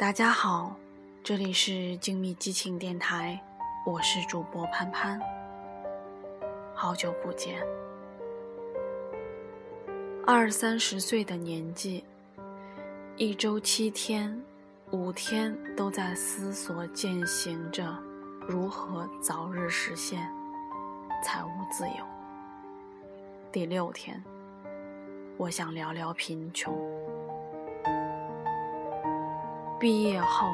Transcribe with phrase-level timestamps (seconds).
[0.00, 0.74] 大家好，
[1.22, 3.38] 这里是精密激情电台，
[3.84, 5.20] 我是主播潘潘。
[6.74, 7.62] 好久不见，
[10.26, 12.02] 二三十岁的年纪，
[13.18, 14.42] 一周七天，
[14.90, 17.94] 五天都在思索践行着
[18.48, 20.26] 如何早日实现
[21.22, 22.02] 财务自由。
[23.52, 24.24] 第六天，
[25.36, 26.99] 我想聊聊贫穷。
[29.80, 30.46] 毕业后，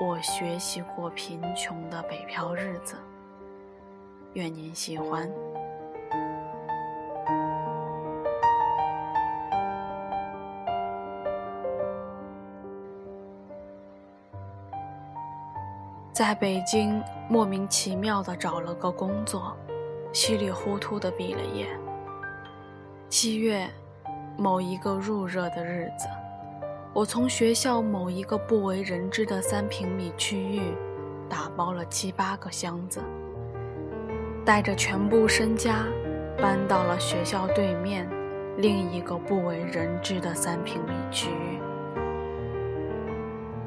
[0.00, 2.96] 我学习过贫穷的北漂日子。
[4.32, 5.30] 愿您喜欢。
[16.12, 19.56] 在北京莫名其妙的找了个工作，
[20.12, 21.68] 稀里糊涂的毕了业。
[23.08, 23.70] 七月，
[24.36, 26.08] 某一个入热的日子。
[26.94, 30.60] 我从学校某一个不为人知的三平米区域，
[31.28, 33.02] 打包了七八个箱子，
[34.44, 35.84] 带着全部身家，
[36.40, 38.08] 搬到了学校对面
[38.58, 41.58] 另一个不为人知的三平米区域。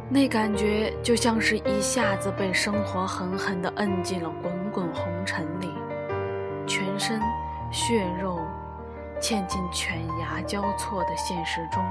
[0.09, 5.67] 那感觉就像是一下子被生活狠狠地摁进了滚滚红尘里，
[6.66, 7.20] 全身
[7.73, 8.39] 血肉
[9.20, 11.83] 嵌进犬牙交错的现实中。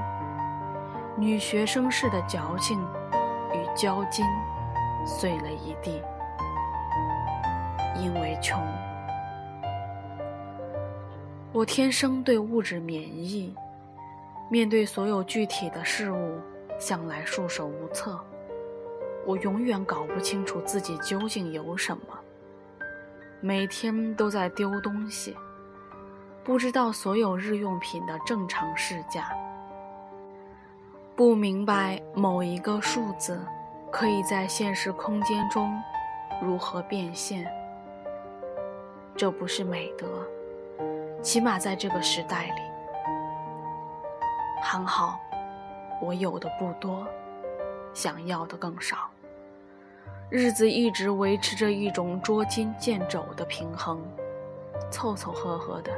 [1.19, 2.79] 女学生式的矫情
[3.51, 4.23] 与交金
[5.03, 5.99] 碎了一地，
[7.95, 8.61] 因为穷。
[11.51, 13.55] 我天生对物质免疫，
[14.47, 16.39] 面对所有具体的事物，
[16.77, 18.19] 向来束手无策。
[19.25, 22.03] 我永远搞不清楚自己究竟有什么，
[23.41, 25.35] 每天都在丢东西，
[26.43, 29.31] 不知道所有日用品的正常市价。
[31.17, 33.43] 不明白某一个数字
[33.89, 35.81] 可以在现实空间中
[36.39, 37.51] 如何变现，
[39.15, 40.05] 这不是美德，
[41.23, 42.61] 起码在这个时代里。
[44.61, 45.19] 还好，
[45.99, 47.03] 我有的不多，
[47.95, 49.09] 想要的更少，
[50.29, 53.99] 日子一直维持着一种捉襟见肘的平衡，
[54.91, 55.91] 凑凑合合的，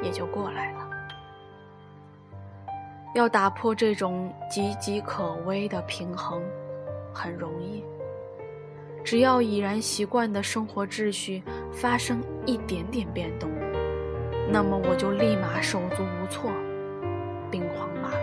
[0.00, 0.81] 也就过来了。
[3.14, 6.42] 要打破这种岌岌可危的平衡，
[7.12, 7.84] 很容易。
[9.04, 11.42] 只要已然习惯的生活秩序
[11.72, 13.50] 发生一点点变动，
[14.50, 16.50] 那么我就立马手足无措，
[17.50, 18.20] 兵荒马乱。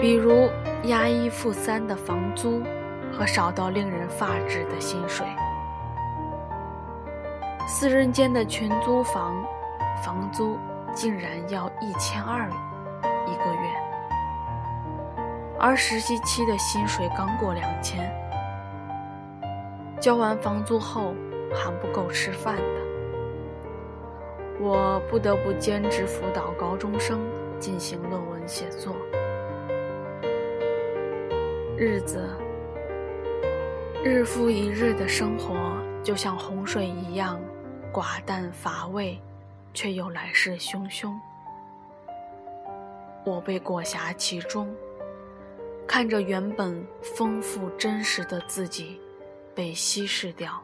[0.00, 0.50] 比如
[0.84, 2.62] 押一付三的房租
[3.10, 5.26] 和少到令人发指的薪水。
[7.68, 9.44] 四人间的群租房，
[10.04, 10.56] 房租
[10.94, 12.48] 竟然要一千二
[13.26, 13.70] 一个月，
[15.58, 18.08] 而实习期的薪水刚过两千，
[20.00, 21.12] 交完房租后
[21.52, 22.62] 还不够吃饭的，
[24.60, 27.18] 我不得不兼职辅导高中生
[27.58, 28.94] 进行论文写作，
[31.76, 32.30] 日子
[34.04, 35.56] 日复一日的生活
[36.00, 37.40] 就像洪水一样。
[37.96, 39.18] 寡淡乏味，
[39.72, 41.18] 却又来势汹汹。
[43.24, 44.76] 我被裹挟其中，
[45.88, 49.00] 看着原本丰富真实的自己
[49.54, 50.62] 被稀释掉，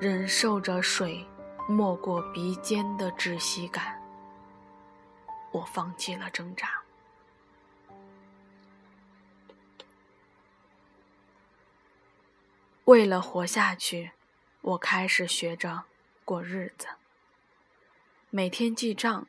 [0.00, 1.24] 忍受着水
[1.68, 4.02] 没过鼻尖的窒息感，
[5.52, 6.70] 我放弃了挣扎。
[12.86, 14.10] 为了活下去。
[14.68, 15.84] 我开始学着
[16.26, 16.88] 过日子，
[18.28, 19.26] 每天记账，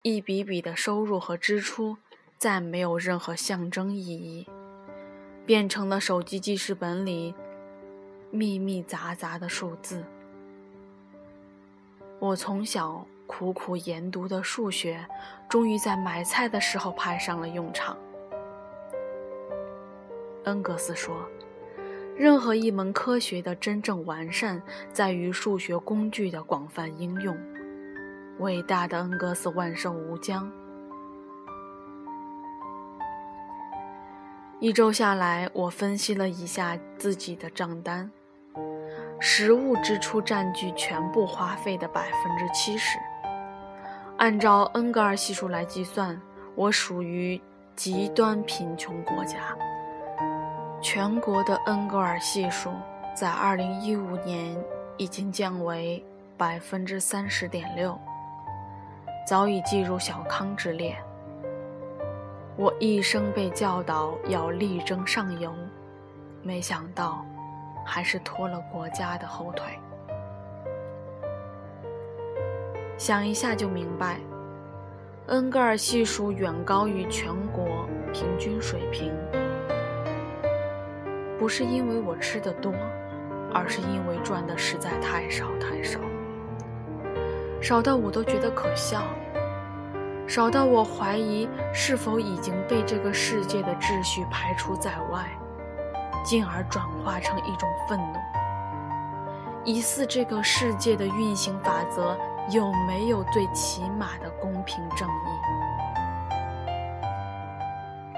[0.00, 1.98] 一笔笔的收入和支出
[2.38, 4.48] 再没有任何象征意义，
[5.44, 7.34] 变成了手机记事本里
[8.30, 10.02] 密密杂杂的数字。
[12.18, 15.06] 我从小苦苦研读的数学，
[15.46, 17.98] 终于在买菜的时候派上了用场。
[20.44, 21.28] 恩格斯说。
[22.20, 24.60] 任何一门科学的真正完善，
[24.92, 27.34] 在于数学工具的广泛应用。
[28.40, 30.52] 伟大的恩格斯万寿无疆。
[34.58, 38.10] 一周下来，我分析了一下自己的账单，
[39.18, 42.98] 食物支出占据全部花费的百分之七十。
[44.18, 46.20] 按照恩格尔系数来计算，
[46.54, 47.40] 我属于
[47.74, 49.56] 极端贫穷国家。
[50.82, 52.72] 全国的恩格尔系数
[53.14, 54.56] 在二零一五年
[54.96, 56.02] 已经降为
[56.38, 57.98] 百分之三十点六，
[59.26, 60.96] 早已进入小康之列。
[62.56, 65.52] 我一生被教导要力争上游，
[66.42, 67.24] 没想到
[67.84, 69.66] 还是拖了国家的后腿。
[72.96, 74.18] 想一下就明白，
[75.26, 79.14] 恩格尔系数远高于全国平均水平，
[81.40, 82.70] 不是因为我吃的多，
[83.50, 85.98] 而是因为赚的实在太少太少，
[87.62, 89.02] 少到我都觉得可笑。
[90.28, 95.26] 少到我怀疑是否已经被这个世界的秩序排除在外，
[96.22, 98.18] 进而转化成一种愤怒，
[99.64, 102.18] 疑似这个世界的运行法则
[102.50, 105.30] 有没有最起码的公平正义？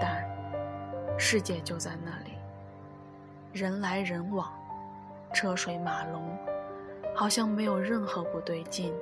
[0.00, 0.22] 但
[1.16, 2.21] 世界就在那里，
[3.52, 4.50] 人来人往，
[5.34, 6.36] 车水马龙，
[7.14, 8.94] 好像没有任何不对劲。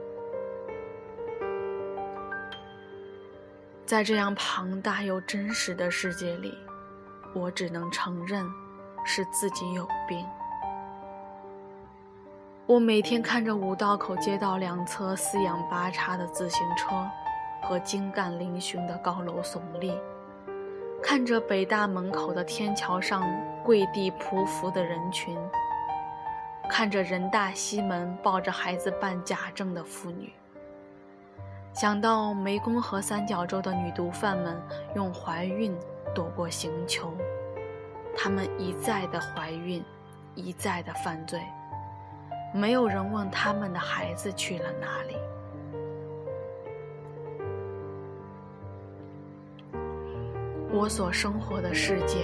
[3.87, 6.53] 在这样庞大又真实的世界里，
[7.33, 8.45] 我只能承认
[9.05, 10.27] 是自己有病。
[12.67, 17.09] 我每天看着五道口街道两侧四仰八叉的自行车
[17.63, 19.97] 和精干嶙峋的高楼耸立，
[21.01, 23.23] 看着北大门口的天桥上
[23.65, 25.37] 跪地匍匐的人群，
[26.69, 30.33] 看着人大西门抱着孩子办假证的妇女。
[31.73, 34.61] 想到湄公河三角洲的女毒贩们
[34.97, 35.77] 用怀孕
[36.15, 37.13] 躲过刑求，
[38.17, 39.83] 她们一再的怀孕，
[40.35, 41.41] 一再的犯罪，
[42.53, 45.17] 没有人问他们的孩子去了哪里。
[50.73, 52.19] 我所生活的世界，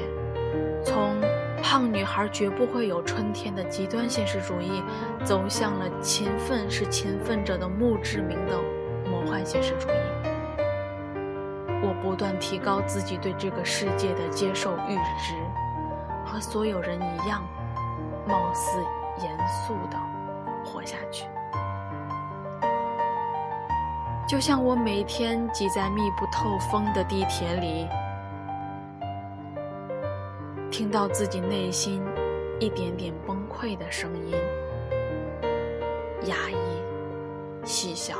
[0.84, 1.20] 从
[1.68, 4.80] 胖女孩绝不会有春天的极端现实主义，
[5.24, 8.56] 走向了勤奋是勤奋者的墓志铭的。
[9.10, 9.92] 魔幻现实主义，
[11.82, 15.34] 我不断提高自己对这个世界的接受阈值，
[16.24, 17.44] 和所有人一样，
[18.28, 18.78] 貌似
[19.24, 19.98] 严肃的
[20.64, 21.26] 活下去。
[24.28, 27.88] 就像我每天挤在密不透风的地铁里，
[30.76, 32.02] 听到自己内心
[32.60, 34.36] 一点点崩溃的声音，
[36.24, 36.56] 压抑、
[37.64, 38.18] 细小。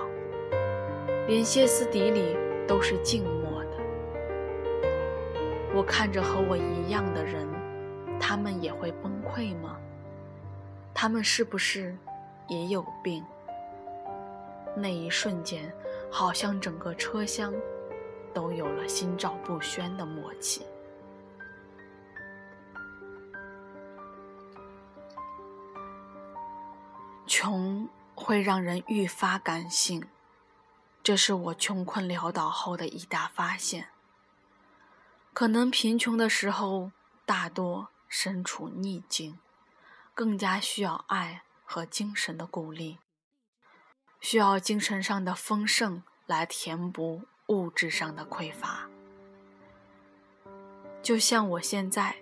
[1.29, 2.35] 连歇斯底里
[2.67, 3.73] 都是静默的。
[5.75, 7.47] 我看着和我一样的人，
[8.19, 9.77] 他们也会崩溃吗？
[10.95, 11.95] 他们是不是
[12.49, 13.23] 也有病？
[14.75, 15.71] 那一瞬间，
[16.11, 17.53] 好像整个车厢
[18.33, 20.65] 都有了心照不宣的默契。
[27.39, 30.09] 穷会让人愈发感性。
[31.03, 33.89] 这是我穷困潦倒后的一大发现。
[35.35, 36.93] 可能贫穷的时候，
[37.27, 39.39] 大多身处逆境，
[40.15, 43.01] 更加需要爱和精神的鼓励，
[44.19, 48.89] 需要精神上的丰盛来填补物质上的匮乏。
[51.03, 52.17] 就像我现在，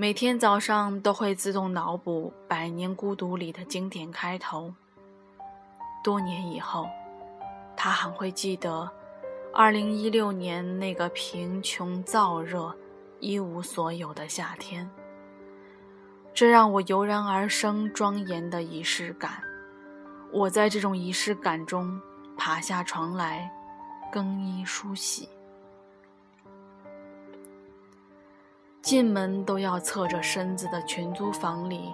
[0.00, 4.72] 每天早上都会自动脑补《百年孤独》里的经典开头。
[6.02, 6.88] 多年以后。
[7.76, 8.90] 他还会记得，
[9.52, 12.74] 二零一六年那个贫穷、燥热、
[13.18, 14.90] 一无所有的夏天。
[16.32, 19.42] 这让我油然而生庄严的仪式感。
[20.32, 22.00] 我在这种仪式感中
[22.38, 23.50] 爬下床来，
[24.10, 25.28] 更衣梳洗。
[28.90, 31.92] 进门都要侧着身子的群租房里，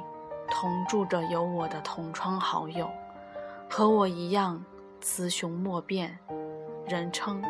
[0.49, 2.89] 同住着有我的同窗好友，
[3.69, 4.65] 和我一样。
[5.03, 6.19] 雌雄莫辨，
[6.89, 7.43] 人称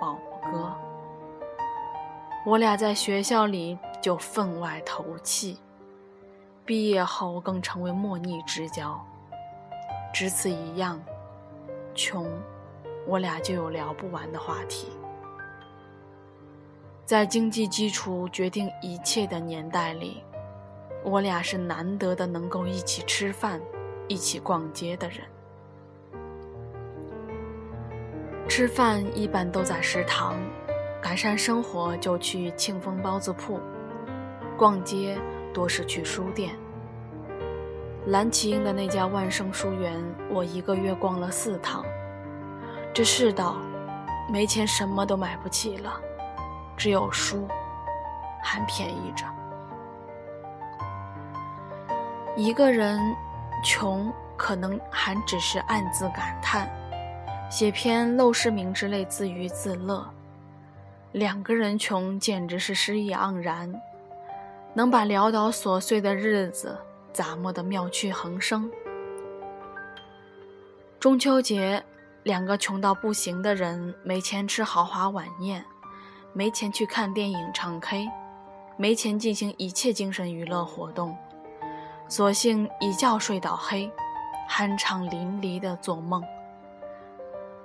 [0.00, 0.18] 宝
[0.50, 0.74] 哥。
[2.46, 5.58] 我俩在学校里就分外投契，
[6.64, 8.98] 毕业后更成为莫逆之交。
[10.10, 10.98] 只此一样，
[11.94, 12.26] 穷，
[13.06, 14.88] 我俩就有聊不完的话题。
[17.10, 20.22] 在经济基础决定一切的年代里，
[21.02, 23.60] 我俩是难得的能够一起吃饭、
[24.06, 25.18] 一起逛街的人。
[28.48, 30.36] 吃饭一般都在食堂，
[31.02, 33.58] 改善生活就去庆丰包子铺，
[34.56, 35.18] 逛街
[35.52, 36.56] 多是去书店。
[38.06, 40.00] 蓝旗营的那家万盛书园，
[40.30, 41.84] 我一个月逛了四趟。
[42.94, 43.56] 这世道，
[44.32, 46.00] 没钱什么都买不起了，
[46.80, 47.46] 只有书
[48.42, 49.26] 还便宜着。
[52.34, 52.98] 一个人
[53.62, 56.66] 穷，可能还只是暗自感叹。
[57.50, 60.08] 写篇陋室铭之类自娱自乐。
[61.12, 63.70] 两个人穷，简直是诗意盎然，
[64.72, 66.78] 能把潦倒琐碎的日子
[67.12, 68.70] 杂磨得妙趣横生。
[70.98, 71.84] 中秋节，
[72.22, 75.62] 两个穷到不行的人，没钱吃豪华晚宴，
[76.32, 78.08] 没钱去看电影、唱 K，
[78.76, 81.16] 没钱进行一切精神娱乐活动，
[82.08, 83.90] 索性一觉睡到黑，
[84.48, 86.22] 酣畅淋漓地做梦。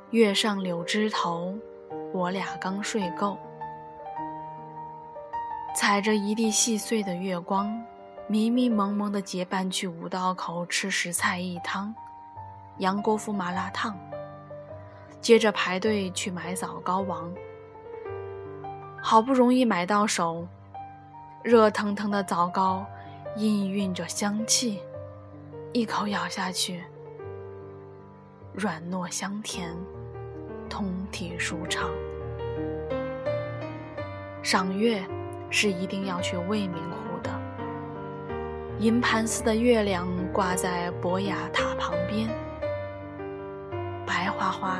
[0.09, 1.53] 月上柳枝头，
[2.11, 3.37] 我俩刚睡够，
[5.75, 7.71] 踩着一地细碎的月光，
[8.27, 11.93] 迷迷蒙蒙地结伴去五道口吃十菜一汤。
[12.79, 13.97] 杨国福麻辣烫，
[15.21, 17.31] 接着排队去买枣糕王，
[19.07, 20.47] 好不容易买到手，
[21.43, 22.83] 热腾腾的枣糕，
[23.37, 24.79] 氤氲着香气，
[25.73, 26.83] 一口咬下去，
[28.51, 29.71] 软糯香甜，
[30.67, 31.87] 通体舒畅。
[34.41, 35.05] 赏月
[35.51, 37.29] 是一定要去未名湖的，
[38.79, 42.27] 银盘似的月亮挂在博雅塔旁边。
[44.03, 44.79] 白花花、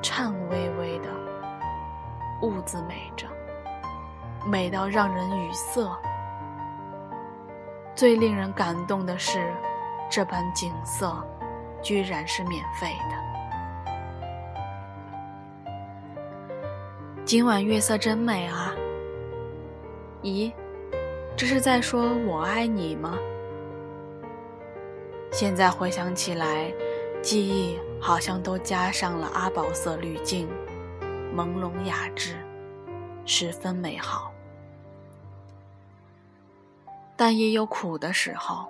[0.00, 1.08] 颤巍巍的，
[2.42, 3.26] 兀自美着，
[4.46, 5.90] 美到让人语塞。
[7.94, 9.52] 最令人感动的是，
[10.10, 11.16] 这般景色
[11.82, 13.16] 居然是免费的。
[17.24, 18.72] 今晚月色真美啊！
[20.22, 20.52] 咦，
[21.36, 23.18] 这是在说我爱你吗？
[25.32, 26.72] 现在回想起来。
[27.22, 30.48] 记忆好像都加上了阿宝色滤镜，
[31.34, 32.36] 朦胧雅致，
[33.24, 34.32] 十分美好。
[37.16, 38.66] 但也有苦的时候，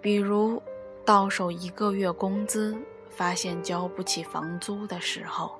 [0.00, 0.62] 比如
[1.04, 2.76] 到手一个月工资，
[3.10, 5.50] 发现交不起房租的时候；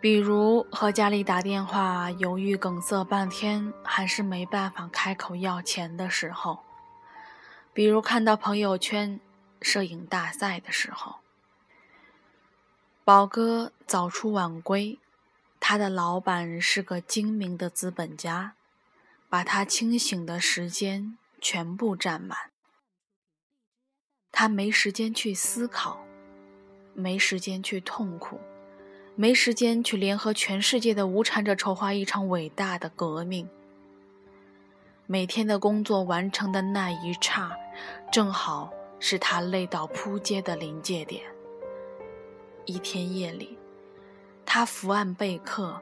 [0.00, 6.58] 比如和家里打电话，犹豫梗塞半天，还是没办法开口要钱的时候；
[7.72, 9.18] 比如看到朋友圈。
[9.60, 11.16] 摄影大赛的时候，
[13.04, 15.00] 宝哥早出晚归，
[15.58, 18.54] 他的老板是个精明的资本家，
[19.28, 22.38] 把他清醒的时间全部占满。
[24.32, 26.04] 他没时间去思考，
[26.94, 28.40] 没时间去痛苦，
[29.14, 33.48] 没时间去联合全世界的无产者筹划一场伟大的革命。
[35.06, 37.56] 每天的工作完成的那一刹，
[38.12, 38.72] 正好。
[39.00, 41.22] 是他累到扑街的临界点。
[42.64, 43.56] 一天夜里，
[44.44, 45.80] 他伏案备课，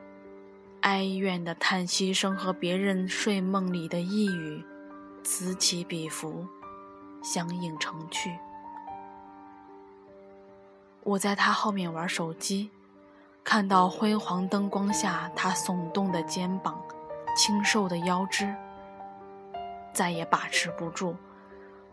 [0.86, 4.64] 哀怨的叹息声和别人睡梦里的呓语，
[5.24, 6.46] 此起彼伏，
[7.24, 8.30] 相映成趣。
[11.02, 12.70] 我在他后面玩手机，
[13.42, 16.80] 看到辉煌灯光下他耸动的肩膀、
[17.36, 18.54] 清瘦的腰肢，
[19.92, 21.16] 再也把持不住。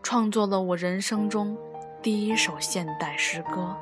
[0.04, 1.58] 创作了我人生中
[2.00, 3.76] 第一首现代诗歌。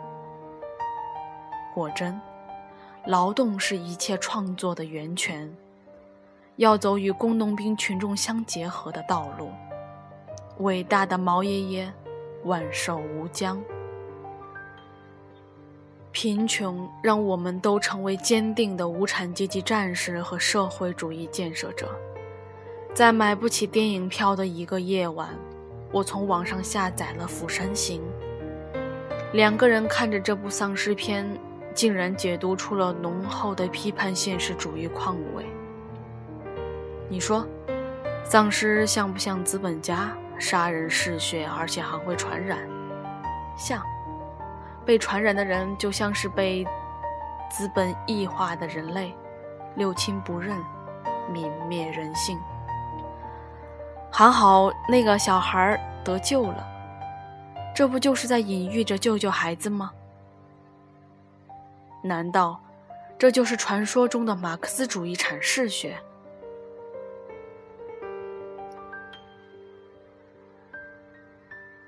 [1.75, 2.19] 果真，
[3.07, 5.53] 劳动是一切创作的源泉。
[6.57, 9.51] 要走与工农兵群众相结合的道路。
[10.59, 11.93] 伟大的毛爷爷，
[12.45, 13.63] 万寿无疆。
[16.13, 21.89] 贫穷让我们都成为坚定的无产阶级战士和社会主义建设者。
[22.95, 25.31] 在买不起电影票的一个夜晚。
[25.91, 28.01] 我从网上下载了《釜山行》，
[29.35, 31.27] 两个人看着这部丧尸片，
[31.75, 35.47] 竟然解读出了浓厚的批判现实主义况味。
[37.09, 37.47] 你说，
[38.25, 42.59] 丧尸像不像资本家杀人嗜血，而且还会传染？
[43.57, 43.83] 像，
[44.85, 46.67] 被传染的人就像是被
[47.51, 49.15] 资本异化的人类，
[49.75, 50.57] 六亲不认，
[51.33, 52.39] 泯灭人性。
[54.11, 56.67] 还好那个小孩得救了，
[57.75, 59.91] 这不就是在隐喻着救救孩子吗？
[62.03, 62.61] 难道
[63.19, 65.97] 这就是传说中的马克思主义阐释学？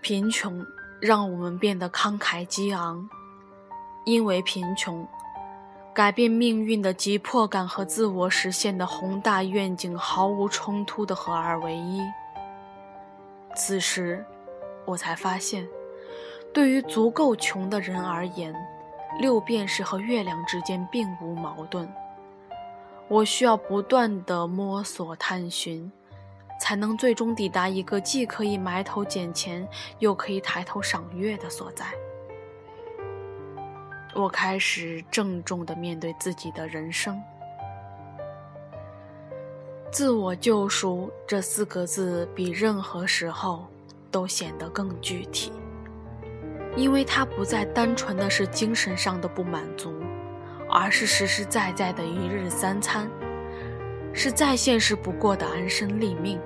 [0.01, 0.65] 贫穷
[1.01, 3.09] 让我们变得慷慨激昂，
[4.05, 5.07] 因为贫穷。
[5.95, 12.01] 改变命运的急迫感和自我实现的宏大愿景毫无冲突的合二为一。
[13.55, 14.25] 此时，
[14.85, 15.65] 我才发现，
[16.53, 18.53] 对于足够穷的人而言，
[19.19, 21.89] 六便士和月亮之间并无矛盾。
[23.09, 25.91] 我需要不断的摸索探寻，
[26.61, 29.69] 才能最终抵达一个既可以埋头捡钱，
[29.99, 31.85] 又可以抬头赏月的所在。
[34.15, 37.21] 我开始郑重地面对自己的人生。
[39.91, 43.67] 自我救赎这四个字比任何时候
[44.11, 45.53] 都显得更具体，
[46.77, 49.95] 因为它不再单纯的是精神上的不满足，
[50.69, 53.09] 而是实实在在的一日三餐，
[54.13, 56.41] 是再现实不过的安身立命。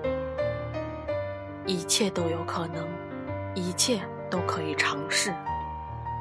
[1.67, 2.87] 一切都有可能，
[3.55, 5.35] 一切都可以尝试，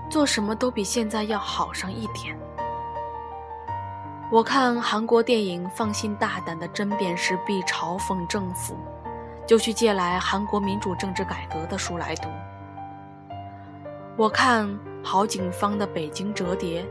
[0.09, 2.37] 做什么都比现在要好上一点。
[4.29, 8.73] 我看韩国电影《放心大胆的针砭时弊嘲讽政府》，
[9.45, 12.27] 就去借来韩国民主政治改革的书来读。
[14.17, 14.67] 我看
[15.03, 16.81] 好景方的《北京折叠》，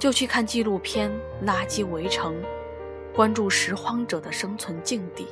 [0.00, 1.08] 就去看纪录片
[1.46, 2.34] 《垃圾围城》，
[3.14, 5.28] 关注拾荒者的生存境地。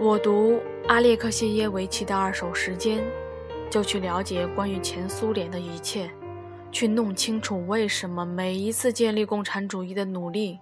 [0.00, 2.98] 我读阿列克谢耶维奇的《二手时间》，
[3.68, 6.10] 就去了解关于前苏联的一切。
[6.72, 10.58] 去弄清楚为什么每一次建立共产主义的努力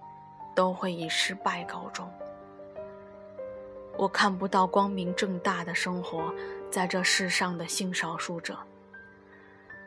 [0.53, 2.07] 都会以失败告终。
[3.97, 6.31] 我看不到光明正大的生活
[6.69, 8.55] 在这世上的性少数者，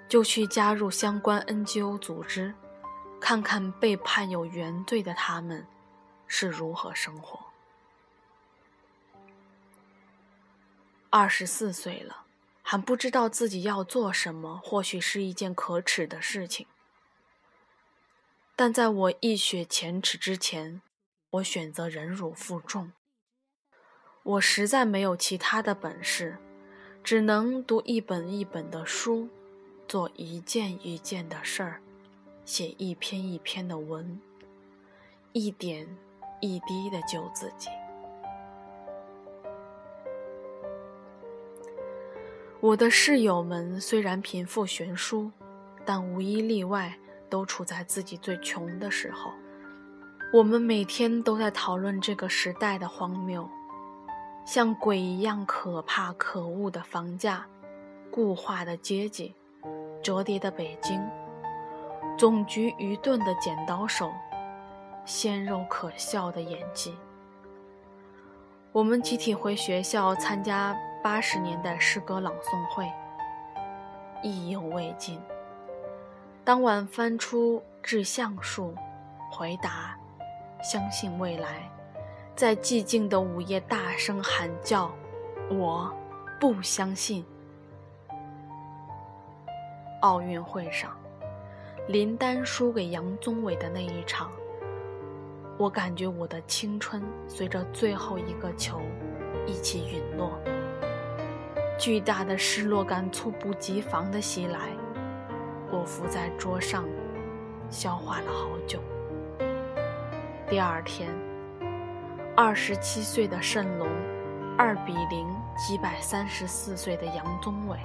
[0.08, 2.54] 就去加入相关 NGO 组织，
[3.20, 5.66] 看看被判有原罪的他们
[6.26, 7.40] 是如何生活。
[11.10, 12.24] 二十四岁了。
[12.68, 16.66] 还不知道自己要做什么，或许是一件可耻的事情。
[18.56, 20.82] 但在我一雪前耻之前，
[21.30, 22.90] 我选择忍辱负重。
[24.24, 26.38] 我实在没有其他的本事，
[27.04, 29.28] 只能读一本一本的书，
[29.88, 31.80] 做一件一件的事儿，
[32.44, 34.20] 写一篇一篇的文，
[35.32, 35.86] 一点
[36.40, 37.68] 一滴的救自己。
[42.60, 45.30] 我的室友们虽然贫富悬殊，
[45.84, 46.98] 但无一例外
[47.30, 49.30] 都处在自己最穷的时候。
[50.32, 53.48] 我们每天都在讨论这个时代的荒谬，
[54.44, 57.46] 像鬼一样可怕可恶的房价、
[58.10, 59.32] 固化的阶级、
[60.06, 61.04] 折叠的北京、
[62.16, 64.12] 总局愚钝的剪刀手、
[65.04, 66.94] 鲜肉可笑的演技。
[68.70, 70.76] 我们集体回学校参加。
[71.02, 72.88] 八十年代诗歌朗诵会，
[74.22, 75.20] 意犹未尽。
[76.44, 78.72] 当晚翻出《致橡树》，
[79.36, 79.96] 回答
[80.62, 81.68] ：“相信未来。”
[82.36, 84.88] 在寂静的午夜大声喊叫
[85.50, 85.92] ：“我
[86.40, 87.24] 不相信。”
[90.00, 90.96] 奥运会上，
[91.88, 94.30] 林丹输给杨宗纬的那一场，
[95.56, 98.80] 我感觉我的青春随着最后一个球
[99.46, 100.38] 一起陨落。
[101.78, 104.70] 巨大的失落感猝不及防地袭来，
[105.70, 106.84] 我伏在桌上，
[107.70, 108.80] 消化了好久。
[110.48, 111.10] 第二天，
[112.36, 113.88] 二十七岁的谌龙，
[114.56, 117.78] 二比零击败三十四岁的杨宗纬。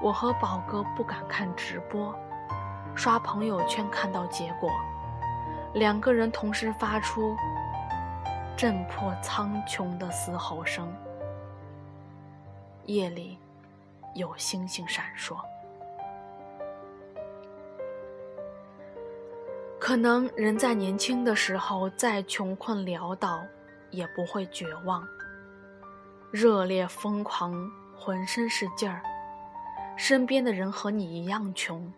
[0.00, 2.14] 我和宝哥不敢看直播，
[2.94, 4.70] 刷朋友圈看到结果，
[5.74, 7.36] 两个人同时发出
[8.56, 10.88] 震破苍穹的嘶吼声。
[12.84, 13.38] 夜里，
[14.14, 15.36] 有星星闪烁。
[19.80, 23.42] 可能人在年轻的时候，再穷困潦倒，
[23.90, 25.06] 也不会绝望。
[26.30, 27.52] 热烈疯狂，
[27.96, 29.02] 浑身是劲儿。
[29.98, 31.92] 身边的人和你一样穷，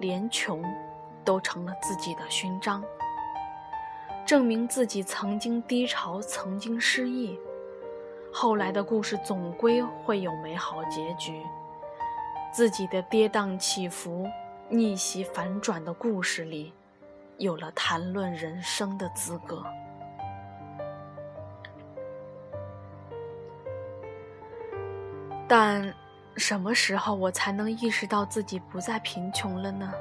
[0.00, 0.64] 连穷
[1.24, 2.82] 都成了自己的勋章，
[4.26, 7.38] 证明自己曾经低潮，曾经失意。
[8.32, 11.40] 后来的故事总归会有美好结局。
[12.52, 14.28] 自己的跌宕起伏、
[14.68, 16.74] 逆袭反转的故事里，
[17.36, 19.64] 有了谈论人生的资格。
[25.46, 25.94] 但
[26.36, 29.92] 什么时候我才能意识到自己不再贫穷了呢？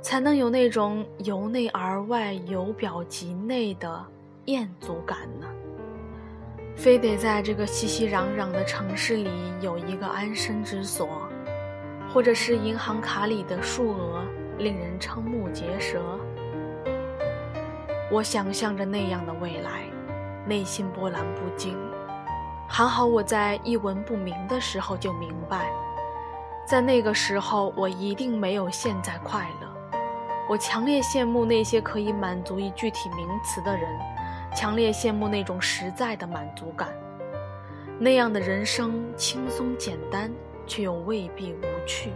[0.00, 4.04] 才能有那种由内而外、由表及内的
[4.46, 5.46] 厌足感呢？
[6.74, 11.28] 非得在这个熙熙攘攘的城市里有一个安身之所，
[12.12, 14.24] 或者是银行卡里的数额
[14.58, 16.00] 令人瞠目结舌。
[18.10, 19.84] 我想象着那样的未来，
[20.46, 21.76] 内心波澜不惊。
[22.66, 25.70] 还好我在一文不名的时候就明白，
[26.66, 29.68] 在那个时候我一定没有现在快乐。
[30.48, 33.88] 我强烈羡慕那些可以满足一具体名词的人。
[34.54, 36.88] 强烈羡慕那种实在的满足感，
[37.98, 40.30] 那样的人生轻松简单，
[40.66, 42.12] 却又未必无趣。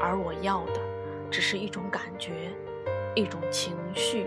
[0.00, 0.80] 而我要的
[1.30, 2.32] 只是一种感觉，
[3.14, 4.26] 一种情绪，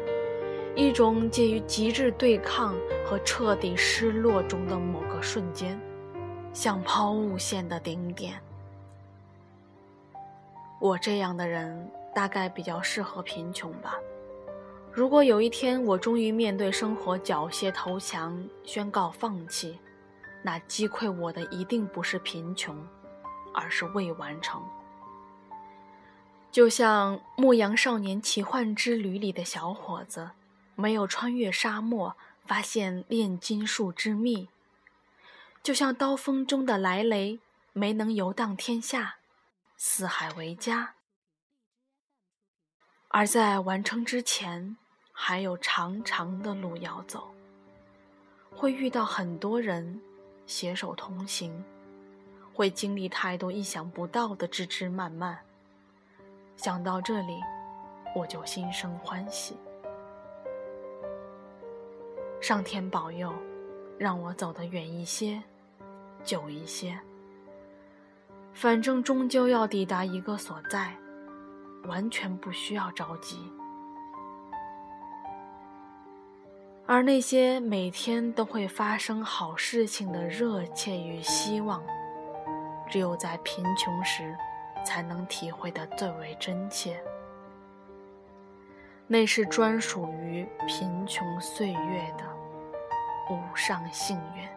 [0.80, 2.74] 一种介于极致对抗
[3.06, 5.78] 和彻底失落中的某个瞬间，
[6.54, 8.42] 像抛物线的顶点。
[10.80, 13.98] 我这样的人大概比较适合贫穷吧。
[14.90, 19.78] 如果有一天我终于面对生活缴械投降，宣告放弃，
[20.42, 22.74] 那击溃我的一定不是贫穷，
[23.54, 24.64] 而是未完成。
[26.50, 30.30] 就像《牧羊少年奇幻之旅》里的小伙子，
[30.80, 34.48] 没有穿越沙漠发现炼金术之秘；
[35.62, 37.42] 就像刀锋中的莱雷，
[37.74, 39.18] 没能游荡天下，
[39.76, 40.96] 四海为家。
[43.10, 44.78] 而在完成之前，
[45.12, 47.34] 还有长长的路要走，
[48.50, 50.02] 会遇到很多人
[50.46, 51.62] 携手同行，
[52.54, 55.38] 会经历太多意想不到的枝枝蔓蔓。
[56.56, 57.34] 想到这里，
[58.16, 59.58] 我就心生欢喜。
[62.42, 63.34] 上天保佑，
[63.98, 65.42] 让我走得远一些，
[66.24, 67.00] 久一些。
[68.54, 70.96] 反正终究要抵达一个所在。
[71.88, 73.38] 完全不需要着急，
[76.86, 81.82] 而那些每天都会发生好事情的热切与希望，
[82.90, 84.36] 只有在贫穷时
[84.86, 87.02] 才能体会的最为真切。
[89.12, 92.24] 那是专属于贫穷岁月的
[93.32, 94.48] 无上幸运。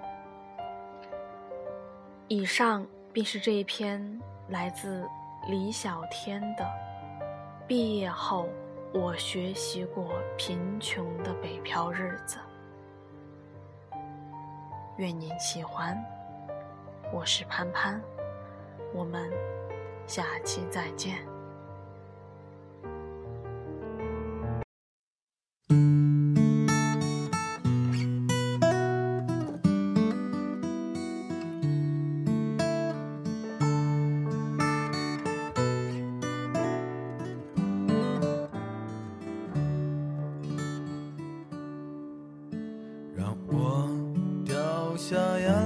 [2.28, 5.08] 以上便是这一篇来自
[5.48, 6.70] 李小天的。
[7.66, 8.46] 毕业后，
[8.92, 12.36] 我学习过贫穷的北漂日子。
[14.98, 15.98] 愿您喜欢，
[17.10, 17.98] 我是潘潘，
[18.92, 19.32] 我们
[20.06, 21.31] 下期再见。
[45.12, 45.61] 久，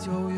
[0.00, 0.37] 是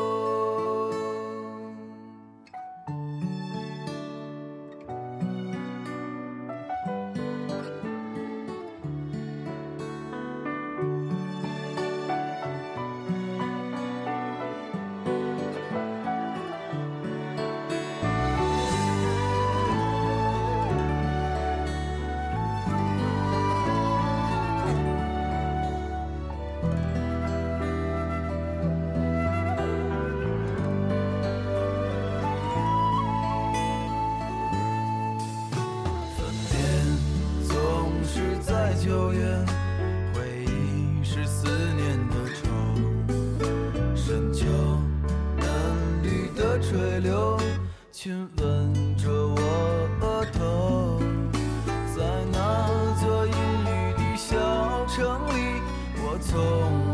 [56.31, 56.39] 从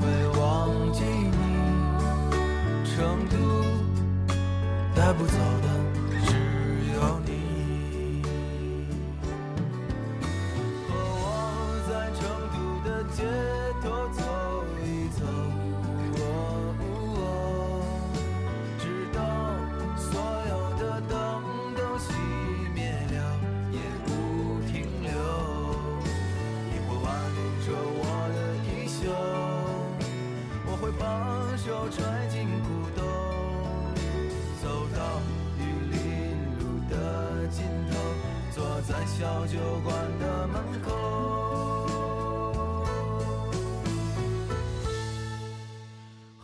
[0.01, 1.35] 未忘记你
[2.83, 3.37] 成都
[4.95, 5.37] 带不走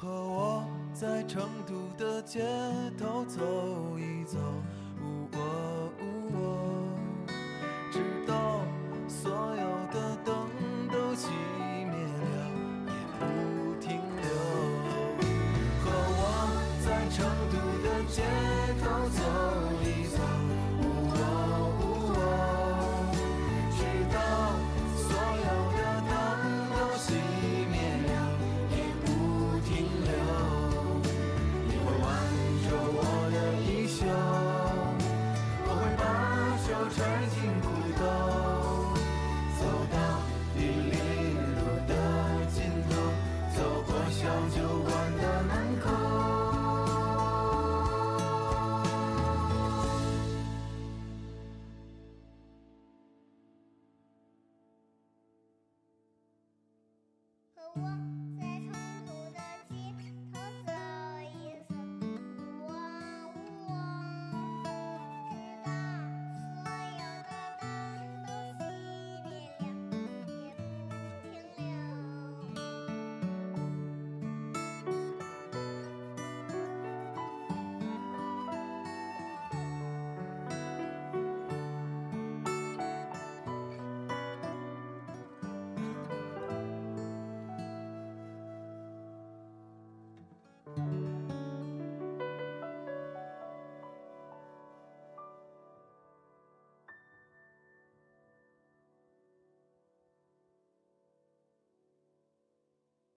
[0.03, 2.41] 和我在成都的街
[2.97, 3.39] 头走
[3.97, 4.37] 一走。